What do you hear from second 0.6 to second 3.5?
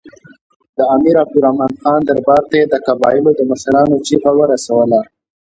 د امیر عبدالرحمن خان دربار ته یې د قبایلو د